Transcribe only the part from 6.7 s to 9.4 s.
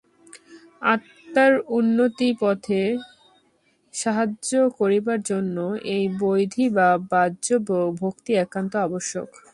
বা বাহ্য ভক্তি একান্ত আবশ্যক।